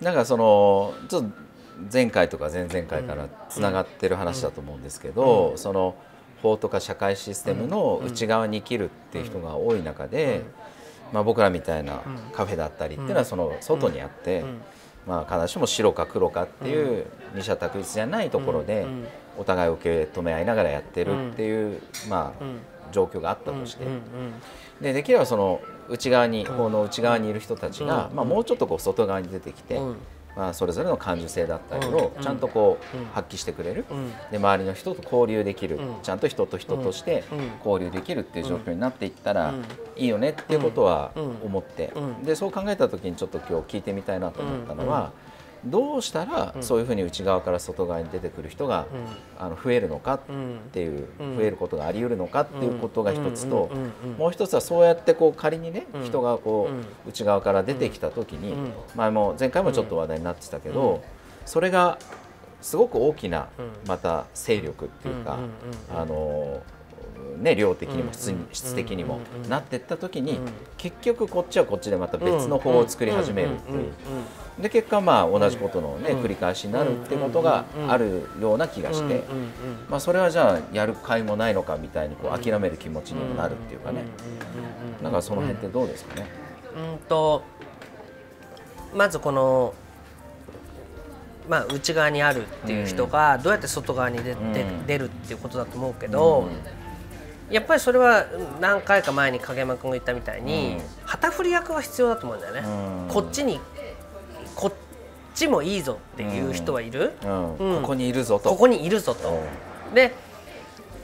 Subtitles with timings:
[0.00, 1.30] なんかそのちょっと
[1.92, 5.94] 前回とか前々回からつながってる話だと思うんですけど、その
[6.42, 10.42] 法とか社会システムの内側に生きるっていう人が多い中で、
[11.12, 12.00] まあ、僕らみたいな
[12.32, 14.44] カフェだったりっていうのはその外にあって、
[15.06, 18.86] まあ、必ずしも白か黒かっていう二者択一じゃないところで
[19.38, 22.44] お互い受け止め合いながらやってるっていう、まあ、
[22.92, 23.84] 状況があったとして。
[24.80, 29.80] でできればその内側に法の内側にいる人たちが、まあ、もうちょっとこう外側に出てきて、
[30.36, 33.86] まあ、それぞれの感受性だったりをちゃんとこう発揮してくれる、
[34.30, 37.24] で周りの人と交流できる、ちゃんと人と人として
[37.64, 39.52] 交流できるっていう状況になっていったら
[39.96, 41.10] いいよねっていうことは
[41.42, 45.12] 思って、でそう考えた時にちょっと今日聞いてみたいなと思ったのは。
[45.64, 48.86] どうしたらそういうふうに内側から外側に出てくる人が
[49.38, 50.20] あの増えるのかっ
[50.72, 53.68] ていう増えることがあり得るのかっていうことが一つと
[54.16, 56.70] もう一つはそうやってこう仮にね人がこ
[57.06, 58.54] う内側から出てきた時に
[58.94, 61.02] 前も前回もちょっと話題になってたけど
[61.44, 61.98] それが
[62.60, 63.48] すごく大きな
[63.86, 65.38] また勢力っていうか
[65.96, 66.60] あの
[67.38, 70.40] ね、量的にも質質的にもなっていった時に
[70.76, 73.92] 結局こっちはこっちでまた別の法を作り始めるっていう。
[74.60, 79.22] で結果まあ同じことのね繰り返しになるっていうことがあるような気がして。
[79.88, 84.02] まあそれはじゃあやる甲斐もないのかみたいにこう諦める気持ちにもなるっていうかね。
[85.02, 86.26] なんかその辺ってどうですかね。
[86.76, 86.98] うん。
[87.06, 87.44] と
[88.96, 89.74] まずこの
[91.48, 96.46] まあ、内側にあるっていう人がどうやって外側に出て、出るっていうことだと思うけど、
[97.50, 98.26] やっぱりそれは
[98.60, 102.62] 何回か前に影山君が言ったみたいに、旗振り役は必要だと思うんだよね。
[103.08, 103.60] こっちに
[104.54, 104.72] こっ
[105.34, 108.50] ちもいいぞっていう人はいる、ここにいるぞと。
[108.50, 109.42] ここにいるぞと。
[109.94, 110.14] で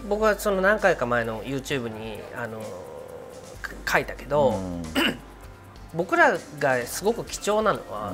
[0.09, 2.61] 僕はその何回か前の YouTube にあの
[3.91, 4.59] 書いたけど、
[5.95, 8.13] 僕らがすごく貴重なのは、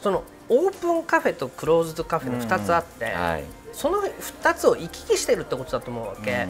[0.00, 6.46] そのオープンカフェとクローズドカフェの2つあって、はい、その2つを行き来してるってことだと思うわけ。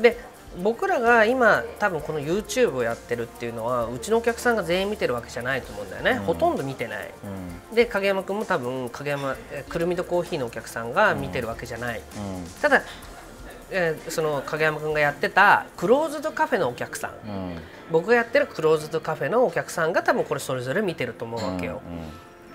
[0.00, 0.18] で
[0.62, 7.10] 僕らが今多分この YouTube をやってるっていうのはうちのお客さんが全員見てるわけじゃないと思うんだよね、ほとんど見てない、
[7.74, 9.34] で影山君も多分影山
[9.70, 12.02] くるみとコーヒーのお客さんが見てるわけじゃない、
[12.60, 12.82] ただ
[13.72, 17.56] えー、その影山君がやってたクローズドカフェのお客さん、うん、
[17.90, 22.04] 僕がやってるクローズドカフェのお客さんが多分これそれぞれ見てると思うわけよ、うんうん、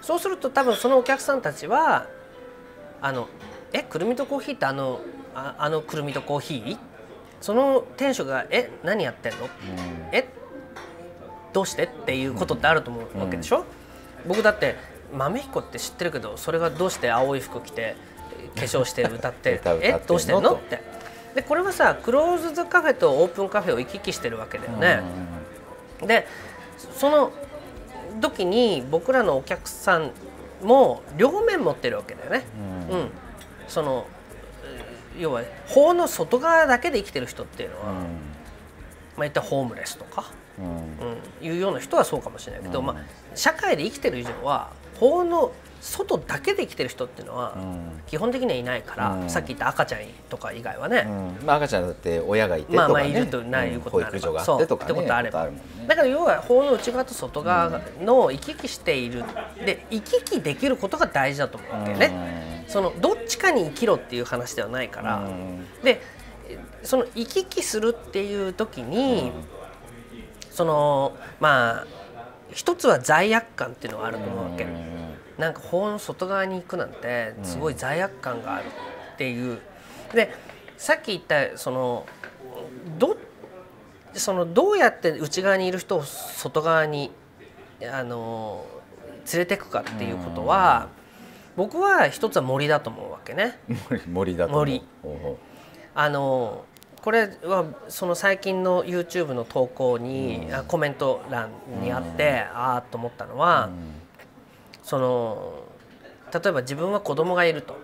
[0.01, 2.05] そうすると多分そのお客さんたちは
[3.01, 3.27] あの
[3.73, 5.01] えくるみとコーヒーってあの
[5.35, 6.77] ああのくるみとコーヒー？
[7.41, 9.49] その店主がえ何やってんの、うん、
[10.11, 10.27] え
[11.53, 11.83] どうして？
[11.83, 13.65] っていうことってあると思うわけでしょ、
[14.27, 14.75] 僕だって
[15.13, 17.11] 豆彦って知ってるけどそれがどうして？
[17.11, 17.95] 青い服着て
[18.55, 20.53] 化粧して歌って えどうしてんの？
[20.53, 20.81] って。
[21.35, 25.03] でこれはさクローズドカフェとオープンカフェを行き来してるわけだよね。
[26.01, 26.25] で
[26.95, 27.31] その
[28.19, 30.11] 時に僕らのお客さん
[30.63, 32.43] も両面持ってるわけだよね。
[32.89, 33.09] うん、うん、
[33.67, 34.07] その
[35.19, 42.95] 要は法の外側だけで生きてる人っていうのは、うん、まあ言ったらホームレスとか、うん、いうような人はそうかもしれないけど、まあ
[43.35, 47.55] 社会で生きてる以上は法の外だけで生きてる人っていうのは
[48.07, 54.63] 基本的にはいないから、うん、さっき言った赤ちゃんとか以外はね、うん、まあ、赤ちゃんだって親がいてとか、ね、まあまあいるとないいうことになれば、うん、そう。
[54.63, 59.23] ってことあれば、ね、だから要は法の内側と外側の行き来している。
[59.63, 65.27] で行き来できることが大事だと思うわけね、そのどっちかに生きろっていう話ではないから、
[65.83, 66.01] で
[66.83, 69.31] その行き来するっていう時に、
[70.51, 71.87] そのまあ
[72.51, 74.67] 一つは罪悪感っていうのがあると思うわけ。
[75.37, 78.65] なんか法の外側に行くなんてすごい罪悪感がある
[79.13, 79.59] っていう、
[80.13, 80.33] で
[80.77, 82.05] さっき言ったその
[82.97, 83.17] ど
[84.13, 87.11] そのどうやって内側にいる人を外側に
[87.91, 88.65] あの
[89.31, 90.89] 連れていくかっていうことは、
[91.57, 93.59] 僕は一つは森だと思うわけね。
[94.07, 94.87] 森だと森。
[95.95, 96.63] あの
[97.01, 101.49] これはその最近の YouTube の投稿に、うん、コメント欄
[101.81, 103.73] にあって、うん、ああと思ったのは、うん、
[104.83, 105.63] その
[106.31, 107.75] 例えば自分は子供がいると。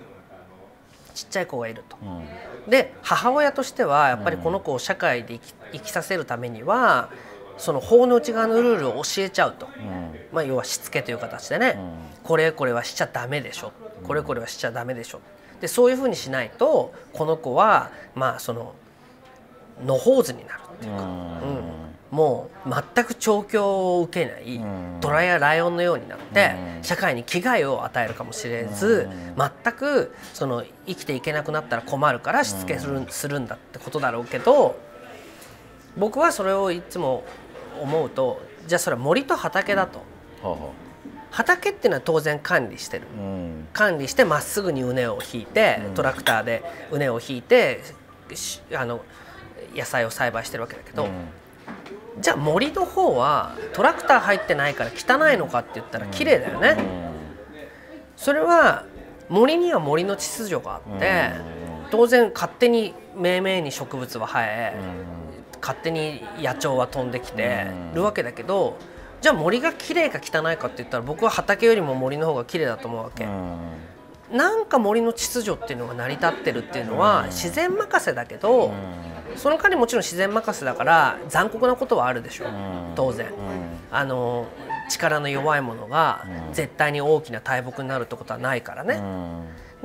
[1.14, 1.96] ちっちゃい子がいると、
[2.68, 7.10] で母親としてはやっぱりこの子を社会で生き生きさせるためには
[7.58, 9.68] その法の内側のルールを教えちゃうと、
[10.32, 11.78] まあ、要はしつけという形でね、
[12.24, 13.72] これこれはしちゃダメでしょ。
[14.04, 15.22] これこれはしちゃダメでしょ。
[15.62, 18.76] でそういうふうにしないとこの子はまあその
[19.86, 24.62] 野放図になるっていうか、うん、もう全く調教を受けない
[25.00, 29.08] 虎やライオンのようになって社会に危害を与えるかもしれず
[29.38, 34.76] 全くその生きていけなくなったら困るからしつけするするんだってことだろうけど
[35.98, 37.24] 僕はそれをいつも
[37.82, 40.02] 思うとじゃあそれは森と畑だと。
[41.32, 43.08] 畑っていうのは当然管理してる。
[43.18, 43.68] うん。
[43.74, 45.94] 管理してまっすぐに畝を引いてうん。
[45.96, 47.82] トラクターで畝を引いて
[48.34, 49.04] しあの
[49.76, 51.08] 野菜を栽培してるわけだけど、
[52.20, 56.78] じゃあ森の方はトラクター入ってないから汚いのかって言ったら綺麗だよね、
[58.16, 58.86] それは
[59.30, 61.32] 森には森の秩序があって、
[61.90, 64.76] 当然勝手に命名に植物は生え、
[65.64, 68.76] 勝手に野鳥は飛んできてるわけだけど、
[69.22, 73.26] じゃあ森が綺麗か汚いかって言ったら僕は畑よりも森の方が綺麗だと思うわけ、
[74.36, 78.74] なんか森の秩序っていうのが成り立ってるっていうのは自然任せだけど、
[79.38, 82.46] その間にもちろん自然任せだから残酷なことはあるでしょ。
[82.46, 82.48] う、
[82.96, 83.28] 当然。
[83.90, 84.48] あの
[84.90, 89.02] 力の弱いものが絶対に大きな大木になるってことはないからね。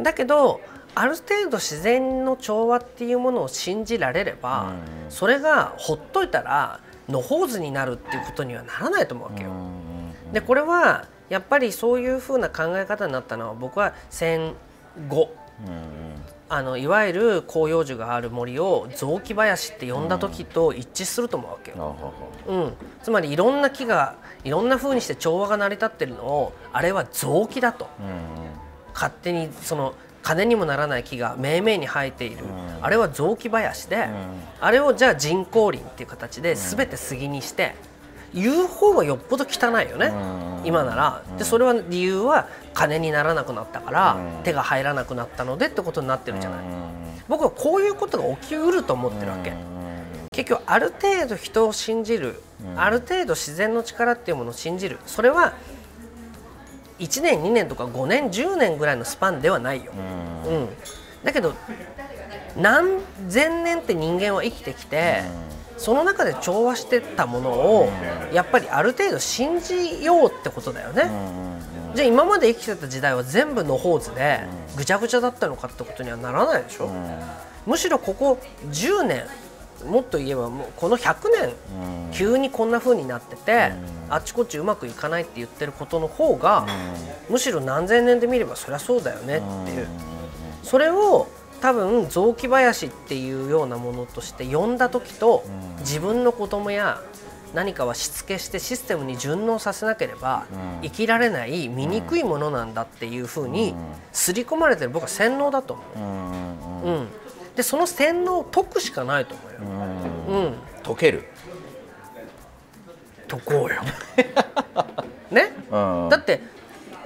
[0.01, 0.61] だけど
[0.95, 4.73] ある程度自然の調和っていうものを信じられれば、
[5.09, 9.51] それがほっといたら野放図になるっていうことにはならないと思うわけよ。
[10.33, 14.55] でこれはやっぱりそういうふうな考え方になったのは僕は戦
[15.09, 15.35] 後。
[16.51, 21.97] あのいわゆる広葉樹がある森を雑木林って呼んだ時と一致すると思うわけよ。
[22.47, 27.89] うん、つまりいろんな木がいろんな風にして調和が成り立ってるのをあれは雑木だと。
[28.95, 29.95] 勝手にその
[30.29, 32.45] 金にもならない木が命名に生えている、
[32.83, 34.09] あれは雑木林で、
[34.61, 37.75] あれをじゃあ人工林っていう形で全て杉にして、
[38.35, 40.13] 言う方がよっぽど汚いよね、
[40.65, 41.23] 今なら。
[41.39, 46.61] でそれは理由は金にならなくなったから、手が入らなくなったのでってことになってるじゃない、
[47.27, 49.55] 僕はこういうことが起きうると思ってるわけ。
[50.31, 52.43] 結局ある程度人を信じる、
[52.77, 54.99] ある程度自然の力っていうものを信じる。
[55.07, 55.55] それは
[56.99, 59.93] 1年2年とか5年10年ぐらいのスパンではないよ、
[60.47, 60.69] うん。
[61.25, 61.55] だけど
[62.57, 65.23] 何千年って人間は生きてきて、
[65.77, 67.89] その中で調和してたものを
[68.33, 71.11] やっぱりある程度信じようってことだよね、
[71.95, 74.41] じゃあ今まで生きてた時代は全部野放図で
[74.77, 76.91] ぐちゃぐちゃだったのかってことにはならないでしょ、
[77.65, 78.39] むしろここ
[78.71, 79.25] 10年
[79.87, 83.73] もっと言えばもうこの100年急にこんな風になってて
[84.09, 86.67] あっちこっちうまくいかないって言ってることの方が
[87.29, 89.89] むしろ何千年で見ればそりゃそうだよねっていう。
[90.63, 91.29] それを
[91.61, 95.45] 多分雑木林っていうようなものとして呼んだ時と
[95.81, 97.01] 自分の子供や
[97.55, 100.47] 何かはしつけしてシステムに順応させなければ
[100.83, 103.75] 生きられない醜いものなんだっていうふうに
[104.13, 104.91] 刷り込まれてる。
[104.91, 106.89] 僕は洗脳だと思う。
[106.89, 107.09] うん、
[107.59, 109.59] でその洗脳を解くしかないと思うよ。
[110.29, 111.25] うん、溶ける。
[113.27, 113.83] 解こうよ。
[115.33, 116.41] ね、だって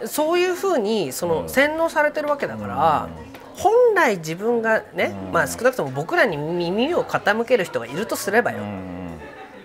[0.05, 3.09] そういうふうにその洗脳されてるわけだから、
[3.55, 8.59] 本来自分がね、まあ少なくとも僕らに耳を傾ける人がいるとすればよ、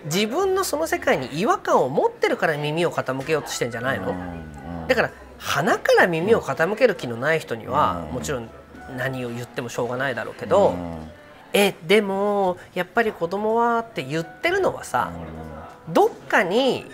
[0.06, 4.14] 自分のその世界に違和感を持ってるから耳を傾けようとしてんじゃないの、
[4.88, 8.48] だから鼻から耳を傾ける気のない人には、もちろん
[8.96, 10.74] 何を言ってもしょうがないだろうけど、
[11.52, 15.12] えでもやっぱり子供はって言ってるのはさ、
[15.88, 16.84] どっかに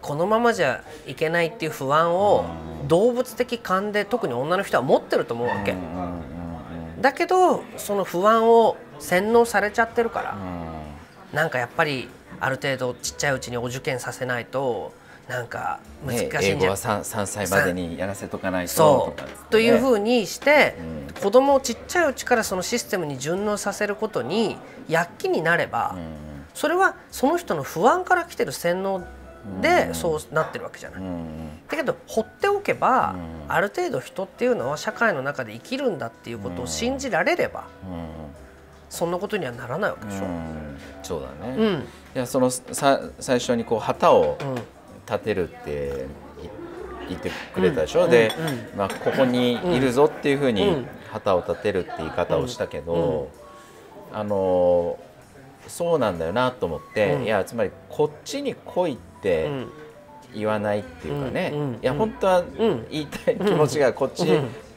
[0.00, 2.44] このままじゃいけないっていう不安を
[2.86, 5.74] 動物的勘で特に女の人は持ってると思うわけ。
[7.00, 10.36] だけどその不安を洗脳されちゃってるから、
[11.32, 12.08] なんかやっぱり
[12.40, 14.92] ある程度ちっちゃいうちにお受験させないと
[15.28, 19.18] なんか難しいんじゃね、英語は 3, 3歳までにやらせとかないとそう。
[19.18, 24.56] と,、ね、というふうにして、うん、子供をちっちゃいうちからそのシステムに順応させることに
[24.88, 26.12] 躍起になれば、うん、
[26.52, 29.02] それはその人の不安から来てる洗脳
[29.60, 31.02] でそうなってるわけじゃない。
[31.68, 33.14] だけど放っておけば、
[33.48, 37.64] ある程度人っていうのは社会の中で生きるんだっていうことを信じられれば、
[38.88, 40.26] そんなことにはならないわけでしょ。
[41.02, 44.38] そうだね、うん、いやそのさ最初にこう旗を
[45.06, 46.06] 立てるって
[47.08, 48.32] 言ってくれたでしょ、うん、で、
[48.72, 53.30] うん、まあ、ここにいるぞっていうふうに旗を立てるって言い方をしたけど、
[54.12, 54.98] あの
[55.68, 59.50] そうなんだよなと思って、いやつまりこっちに来いって
[60.34, 62.44] 言わないっていうかね、いや本当は
[62.90, 64.22] 言いたい気持ちがこっち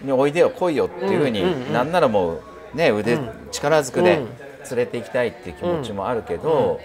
[0.02, 2.42] においでよ来いよっていうふうに、なんならも
[2.74, 3.18] うね腕、
[3.52, 4.22] 力ずくで
[4.70, 6.80] 連れて行きたいっていう気持ちもあるけど、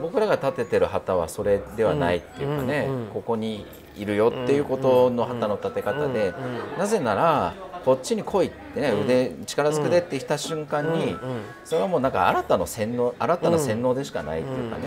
[0.00, 6.34] 僕らが立ててる旗はそれではないっていうかね、ここにいるよっていうことの旗の立て方で、
[6.78, 11.16] なぜならこっちに来いってね、腕力ずくでってきた瞬間に、
[11.64, 14.84] それはもうなんか新たな洗脳新たな洗脳でしかないっていうかね、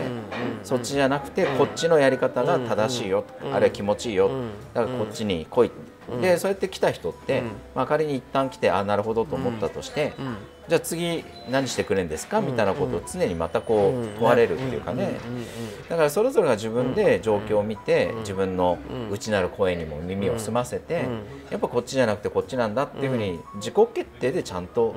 [0.62, 4.30] そっちじゃなくてこっちのやり方が正しいよ、あるいは気持ちいいよ、
[4.74, 5.70] だからこっちに来い
[6.20, 7.42] でそうやって来た人って、
[7.74, 10.12] まあ、仮に一旦来てあなるほどと思ったとして、
[10.70, 12.40] じゃあ次何してくれるんですか？
[12.40, 15.16] みたいなことを常にまたこう問われるっていうかね。
[15.88, 18.78] だからそれぞれが自分で状況を見て自分の
[19.10, 21.08] 内なる声にも耳を澄ませて
[21.50, 24.94] やっぱこっちじゃなくてこっちなんだっていうふうに自己決定でちゃんと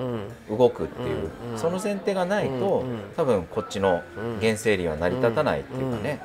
[0.48, 2.86] 動くっていうその前提がないと
[3.18, 4.04] 多分こっちの
[4.42, 6.20] 原生理は成り立たないっていうかね。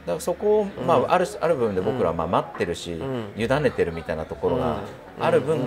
[0.00, 2.98] だからそこを、まあ、あるある部分で僕らはまあ待ってるし、
[3.36, 4.78] 委ねてるみたいなところが
[5.20, 5.60] ある分、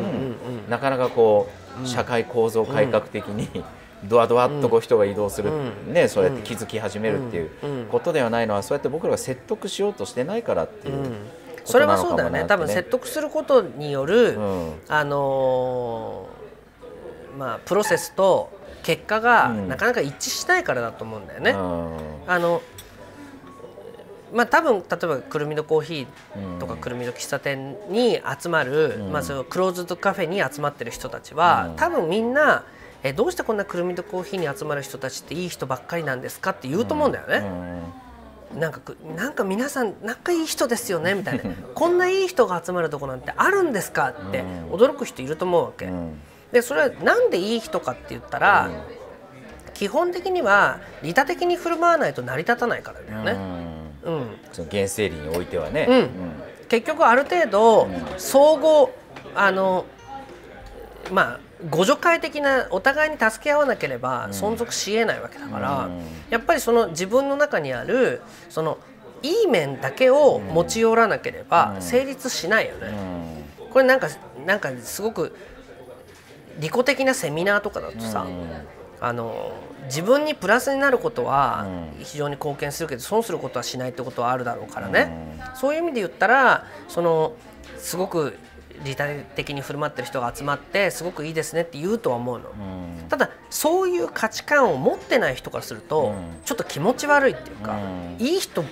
[0.67, 3.63] なかなかこう社会構造改革的に、
[4.03, 5.51] ドワドワっとこう人が移動する、
[5.88, 7.50] ね、そうやって気づき始めるっていう
[7.89, 11.12] ことではないのはそうやって僕らが説得しようとしてないからっていう。
[11.65, 12.44] それはそうだよね。
[12.46, 14.38] 多分説得することによる、
[14.89, 18.51] あのー、まあ、プロセスと
[18.84, 21.53] 結果がなかなか一致しないからだと思うんだよね。
[22.27, 22.62] あの
[24.33, 32.63] まあ、多分例えばくるみのコーヒーとかくるみの喫茶店に集まる、まあ、そのクローズドカフェに集まってる人たちは、多分みんな
[33.03, 37.43] えどうしてこんなくるみとコーヒーに集まる人たちっていい人ばっかりなんですかって言うと思うんだよね。
[38.57, 38.81] なんか
[39.17, 41.43] なんか皆さん仲いい人ですよねみたいな。
[41.75, 45.89] こんないい人が集まるとこなんてあるんですかって驚く人いると思うわけ。
[46.51, 48.69] でそれはなんでいい人かって言ったら、
[49.73, 53.73] 基本的には利他的に振る舞わないと成り立たないからだよね。
[54.03, 56.10] うん、その原生理においてはね、うん、
[56.67, 58.88] 結局ある程度、相互
[59.36, 59.86] あの
[61.12, 65.89] まあ互助会的なお互いに助け合わなければ存続しえないわけだから、
[66.29, 68.77] やっぱりその自分の中にあるその
[69.22, 72.91] いい面だけを持ち寄らなければ成立しないよね。
[73.72, 74.10] これなんか
[74.45, 75.36] なんかすごく
[76.60, 78.27] 利己的なセミナーとかだとさ、
[79.05, 79.51] あの
[79.88, 81.67] 自分にプラスになることは
[82.00, 87.33] 非常に貢献するけど損することはしないってことはあるだろうからね、そういう意味で言ったらその
[87.77, 88.38] すごく
[88.86, 92.45] 利他的に振る舞ってる人が集まってすごくいいですねって言うとは思うの、
[93.10, 97.77] ただそういう価値観を持ってない人からすると、ちょっと気持ち悪いっていうか、
[98.19, 98.63] いい人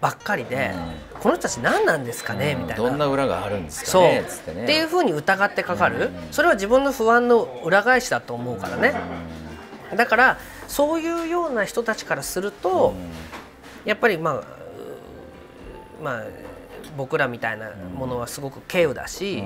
[0.00, 0.74] ばっかりで、
[1.20, 2.76] この人たち何なんですかね、みたいな。
[2.76, 4.20] どんな裏があるんですかね？
[4.20, 8.94] って、ね、っていうふうに疑ってかかる、それは自分の不安の裏返しだと思うからね、
[9.94, 12.94] だからそういうような人たちからすると、
[13.84, 14.44] やっぱりまあ
[16.02, 16.24] まあ
[16.96, 19.42] 僕らみたいなものはすごく軽有だし、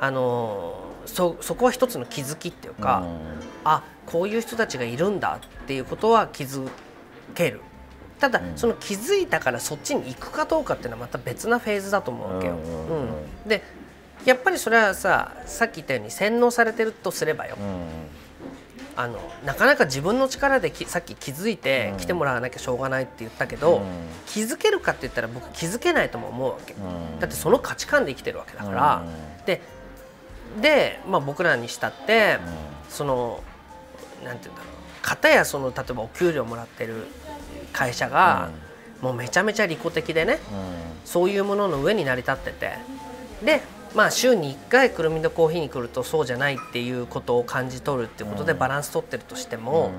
[0.00, 3.18] あのそそこは一つの気づきっていうか、うん、
[3.64, 6.68] あこういう人たちがいるんだっていうことは気づ
[7.34, 7.60] ける。
[8.20, 12.54] ただ、その気づいたからそっちに行くかどうかっていうのはまた別なフェーズだと思うわけよ。
[12.54, 13.62] うん、で
[14.24, 17.56] やっぱりそれはささっき言ったように洗脳されてるとすればよ、
[18.96, 23.82] あのなかなか自分の力でさっき気づいて来てもらわなきゃしょうがないって言ったけど、うん、
[24.26, 26.76] 気づけるかって言ったら僕気づけないとも思うわけ、う
[27.16, 29.04] ん、だってその価値観で生きてるわけだから、
[29.38, 29.60] うん、で
[30.60, 32.38] で、まあ、僕らにしたって、
[32.88, 33.42] その
[34.24, 34.74] なんて言うんだろう。
[35.02, 37.06] 片やその例えばお給料もらってる
[37.72, 38.50] 会社が、
[39.00, 40.38] もうめちゃめちゃ利己的でね、
[41.04, 42.78] そういうものの上に成り立ってて。
[43.44, 43.62] で
[43.94, 49.92] まあ、週に1回くるみのコーヒーに来るとそうじゃないっていうことを感じ取るっていうことでバランス取ってるとしても、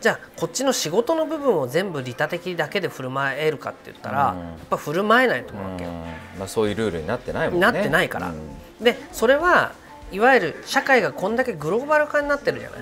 [0.00, 5.90] じゃあこっちの仕事の部分を全部利他的だけで振る舞えるかって言ったら、やっぱ振る舞えないと思うわけよ。
[6.38, 7.60] まあ、そういうルールになってないもんね。
[7.60, 8.32] なってないから。
[8.80, 9.72] でそれは
[10.12, 12.80] いわゆる社会がこんだけグローバル化になってるじゃない。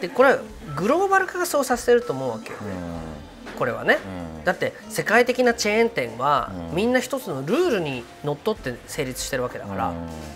[0.00, 0.38] でこれは
[0.76, 2.58] グローバル化がそうさせてると思うわけよ。
[3.58, 3.98] これはね。
[4.44, 9.92] だって世界的なチェーン店は、みんな一つのルールにのっとって成立してるわけだから、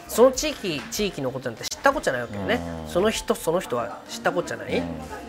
[0.08, 4.82] その地域地域のことなんて知ったことじゃないわけよね、その人その人は知ったことじゃない、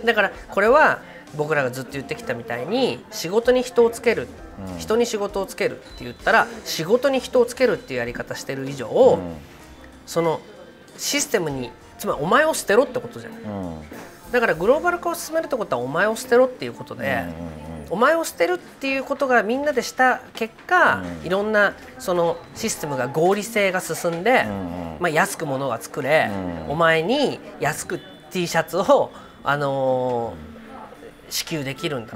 [0.05, 1.01] だからこれは
[1.35, 4.27] 僕らがずっと言ってきたみたいに仕事に人をつける、
[4.77, 9.19] 人に仕事をつけるって言ったら仕事に人をつけるっていうやり方してる以上、
[10.05, 10.39] その
[10.97, 13.39] システムにつまりお前を捨てろってことじゃない、
[14.31, 17.23] だからグローバル化を進めるってことはお前を捨てろっていうことで、
[17.89, 26.29] お前を捨てるっていうことがみんなでした結果、うん、いろんなそのシステムが合理性が進んで、うん、まあ、安く物が作れ、
[26.65, 27.99] うん、お前に安く
[28.31, 29.11] T シャツを、
[29.43, 32.13] あのー、支給できるんだ、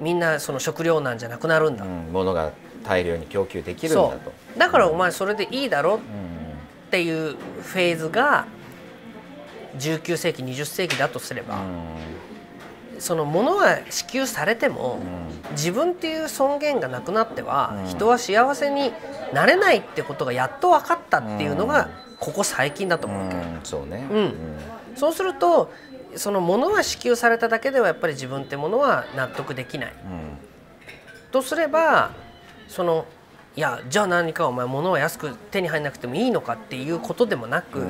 [0.00, 2.50] みんなその食料なんじゃなくなるんだ、物が
[2.84, 4.32] 大量に供給できるんだと。
[4.58, 6.00] だからお前それでいいだろ
[6.88, 8.46] っていうフェーズが
[9.78, 11.60] 19世紀20世紀だとすれば。
[13.00, 15.00] そのものは支給されても、
[15.52, 18.92] 自分っていう尊厳がなくなっては、人は幸せに
[19.32, 21.88] なれないってことがやっと分かったっていうのが、
[22.20, 24.34] ここ最近だと思うわけ、そうね、うん、
[24.94, 25.72] そうすると
[26.16, 29.92] そのものは支給されただけではやっぱり自分ってものは納得できない、
[31.32, 32.10] とすれば
[32.68, 33.06] その
[33.56, 37.86] いやじゃあ何かお前物は安く手に入らなくてもいいのかっていうことでもなく、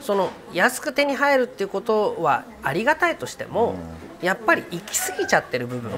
[0.00, 3.74] その安く手に入るっていうことはありがたいとしても、
[4.22, 5.90] やっぱり行き過ぎちゃってる部分、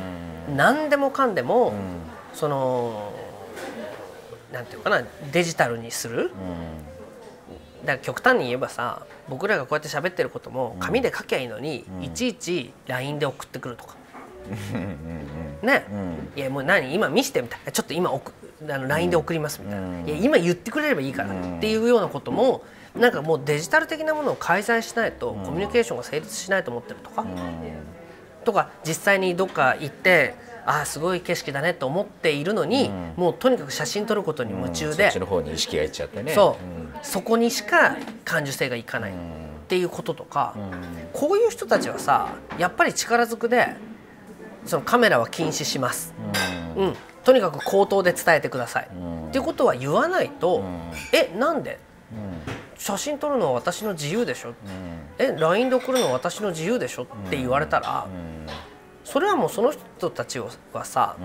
[0.56, 1.74] 何でもかんでも、
[2.32, 3.12] その
[4.52, 5.02] なんていうかな
[5.32, 6.30] デジタルにする、
[7.84, 13.94] だから極端に言えばさ僕らがこうやって喋ってることも紙で書きゃいいのに、いちいち LINE で送ってくるとか。
[15.62, 15.86] ね、
[16.36, 16.94] いやもう何？
[16.94, 17.60] 今見してみたい。
[17.64, 18.32] なちょっと今送
[18.68, 22.62] あの LINE で送りますみたいな、いや今言ってくれればいいからっていうようなことも
[22.94, 27.24] なんかもうデジタル的なものを介在しないとコミュニケーションが成立しないと思ってるとか、
[28.44, 30.34] とか実際にどっか行って
[30.66, 36.32] ああすごい景色だねと思っているのに、もうとにかく写真撮ることに夢中で、そっちの方に意識がいっちゃってね。
[36.32, 36.56] そ
[37.02, 39.14] う、そこにしか感受性がいかないっ
[39.68, 40.54] ていうこととか、
[41.12, 43.74] こういう人たちはさやっぱり力ずくで
[44.64, 46.14] そのカメラは禁止します、
[46.76, 46.96] うん。
[47.24, 48.88] とにかく口頭で伝えてください、
[49.28, 50.64] っていうことは言わないと、
[51.12, 51.78] えなんで、
[52.76, 54.54] 写真撮るのは私の自由でしょ、
[55.18, 57.02] え LINE で送るのは私の自由でしょ？
[57.02, 58.06] って言われたら、
[59.04, 60.50] それはもうその人たちは
[60.84, 61.16] さ、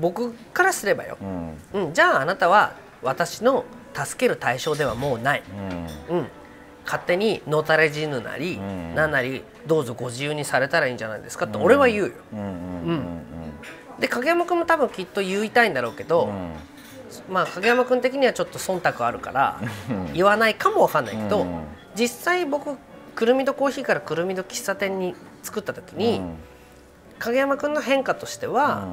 [0.00, 1.16] 僕からすればよ、
[1.74, 1.94] うん。
[1.94, 5.42] じゃああなたは私の助ける対象ではもうない、
[6.10, 6.26] うん。
[6.84, 8.58] 勝手にのたれ死ぬなり、
[8.94, 12.12] なんなりどうぞご自由にされたらいいんじゃないですかって俺は言うよ。
[12.32, 13.22] うん
[13.98, 16.30] で影山君も多分きっと言いたいんだろうけど、
[17.28, 19.60] まあ影山君的にはちょっと忖度あるから
[20.12, 21.46] 言わないかもわかんないけど、
[21.94, 22.76] 実際僕
[23.14, 26.20] くるみとコーヒーからくるみと喫茶店に作った時に、
[27.18, 28.86] 影山君の変化としては、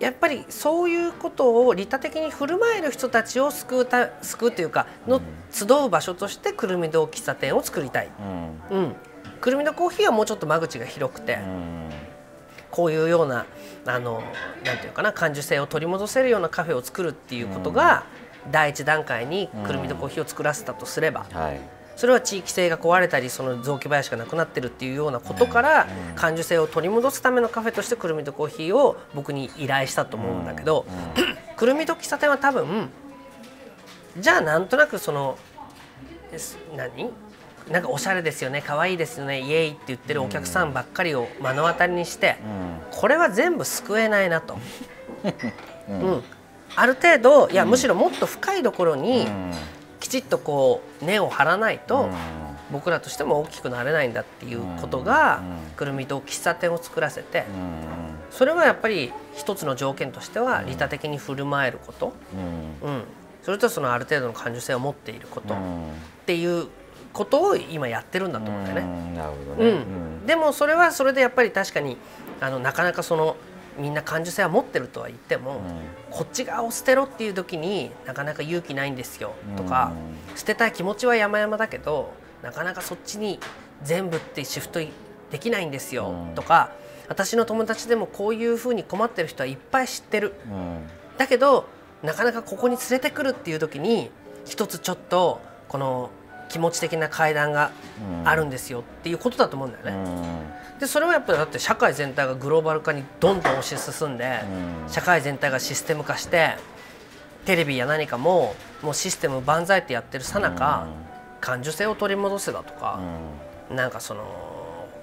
[0.00, 5.20] やっぱりそういうことを利他的に振る舞える人たちを救うた救うというかの
[5.50, 8.10] 集う場所としてくるみ堂喫茶店を作りたい、
[8.70, 8.96] うん。
[9.40, 11.38] くるみ堂コーヒーはもうちょっと間口が広くて、
[12.74, 13.46] こういうような
[13.86, 14.20] あの
[14.64, 18.04] なんていうかな感受性を取り戻せるようなカフェを作るっていうことが、
[18.50, 21.60] 第一段階にくるみとコーヒーを作らせたとすれば、はい。
[21.94, 30.84] それは地域性が壊れたりその雑木林がなくなってるっていうようなことから感受性を取り戻すためのカフェとしてくるみとコーヒーを僕に依頼したと思うんだけど、
[31.56, 32.88] くるみと喫茶店は多分
[34.18, 35.38] じゃあなんとなくその
[36.36, 37.12] す何？
[37.70, 42.36] なんかおしゃれですよね可愛いですよねイエーイって言ってるお客さんばっかりを目の当たりにして、
[42.90, 44.58] これは全部救えないなと。
[45.88, 46.24] うん。
[46.76, 49.26] ある程度いやむしろもっと深いところに
[50.00, 52.08] きちっとこう根を張らないと
[52.72, 55.42] 僕らとしても大きくなれないんだっていうことが
[55.76, 57.44] くるみと喫茶店を作らせて
[58.30, 62.12] それはやっぱり一つの条件としては利他的に振る舞えること、
[62.82, 63.04] うん、
[63.42, 65.56] それとそのある程度の感受性を持っていることっ
[66.26, 66.66] ていう
[67.14, 69.14] ことを今やってるんだと思うんだよね。
[69.16, 71.96] なるほうどね、ん、でもそれはそれでやっぱり確かに
[72.40, 73.36] あのなかなかその
[73.78, 75.62] みんな感受性は持ってるとは言っても、
[76.10, 79.92] こっち側を捨てろっていう時になかなか勇気ないんですよとか、
[80.36, 83.40] 捨てたい気持ちは山々だけどなかなかそっちに
[83.82, 84.80] 全部ってシフト
[85.30, 86.70] できないんですよ、とか
[87.08, 90.34] 私の友達でもこういうふうに困ってる人はいっぱい知ってる、
[91.18, 91.66] だけど
[92.02, 94.10] なかなかここに連れてくるっていう時に
[94.44, 96.10] 一つちょっとこの
[96.54, 97.72] 気持ち的な階段が
[98.24, 99.92] あるんですよっていうことだと思うんだよね。
[100.78, 104.38] でそれはやっぱりだって社会全体がグローバル化にどんどん推し進んで、
[104.86, 106.54] 社会全体がシステム化して
[107.44, 110.86] テレビや何かももうシステム万歳ってやってるさなか、
[111.40, 113.00] 感受性を取り戻せだとか、
[113.68, 114.22] なんかその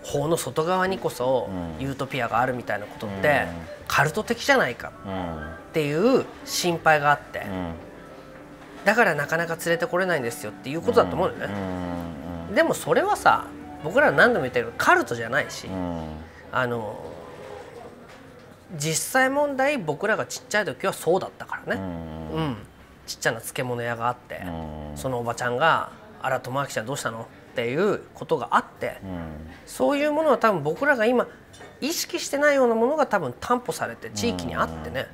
[0.04, 3.48] 法の外側にこそユートピアがあるみたいなことって、
[3.90, 4.94] カルト的じゃないか
[5.70, 7.46] っていう心配があって、
[8.86, 11.48] だからなかなか連れてこれないんですよっていうことだと思うよね。
[12.56, 13.46] でもそれはさ
[13.84, 15.68] 僕ら何度も言ったけどカルトじゃないし、
[16.52, 17.00] あの
[18.78, 21.82] 実際問題僕らがちっちゃい時はそうだったからね、
[22.34, 22.58] うん
[23.08, 24.42] ちっちゃな漬物屋があって、
[24.96, 25.90] そのおばちゃんが
[26.22, 28.98] 「あら友明ちゃんどうしたの?」っていうことがあって、
[29.66, 31.28] そういうものは多分僕らが今
[31.82, 35.08] 意識してないようなものが多分担保されて地域にあってね、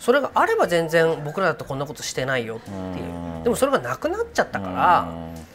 [0.00, 5.08] それがあれば全然僕らだとこんなことしてないよっていう、でもそれがなくなっちゃったから、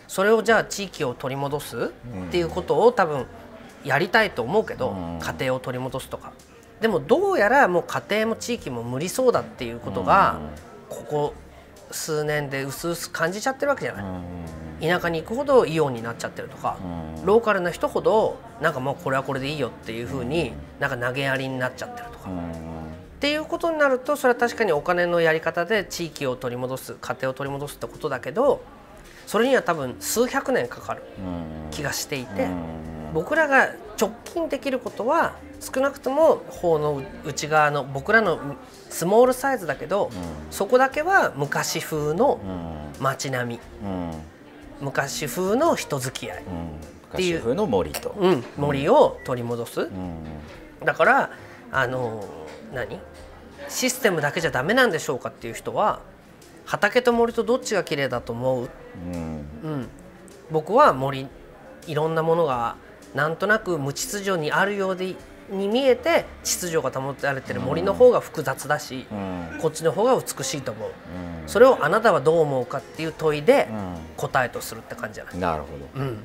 [0.08, 1.92] それをじゃあ地域を取り戻す
[2.28, 3.26] っていうことを多分
[3.84, 6.34] やりたいと思うけど、家庭を取り戻すとか。
[6.82, 10.40] でもどうやらもう家庭も地域も無理そうだっていうことが、
[10.90, 11.34] ここ
[11.92, 14.22] 数年で薄々感じちゃってるわけじゃな
[14.82, 16.78] い、田舎に行くほどイオンになっちゃってるとか、
[17.24, 22.30] ローカルな人ほどなんかもうこれはこれでいいよっていうふうになんか投げやりになっちゃってるとか。
[23.24, 28.62] っていうことになるとそれは確かにお金のやり方で地域を取り戻す家庭を取り戻すってことだけど
[29.28, 31.04] それには多分数百年かかる
[31.72, 32.50] 気がしていて
[33.14, 38.58] 僕らが直近できることは少なくとも法の内側の僕らの
[38.90, 40.10] スモールサイズだけど
[40.52, 42.42] そこだけは昔風の
[43.00, 43.60] 街並み
[44.82, 46.72] 昔風の人付き合い、うん、
[47.04, 50.26] 昔風の森と、うん、森を取り戻す、うん。
[50.84, 51.30] だから
[51.74, 52.24] あの
[52.74, 53.00] 何？
[53.68, 56.02] システムだけじゃダメなんでしょうかっていう人は
[56.66, 58.70] 畑と森とどっちが綺麗だと思う、
[59.12, 59.46] うん。
[59.64, 59.88] うん、
[60.52, 61.28] 僕は森
[61.88, 62.76] いろんなものが
[63.16, 65.16] なんとなく無秩序にあるようで
[65.50, 69.16] に見えて秩序が保たれてる森の方が複雑だし、う
[69.56, 69.60] ん。
[69.60, 71.48] こっちの方が美しいと思う、うん。
[71.48, 73.96] それをあなたはどう思うかっていう問いでうん。
[74.18, 75.32] 答えとするって感じじゃな。
[75.34, 76.02] い、なるほど。
[76.02, 76.24] うん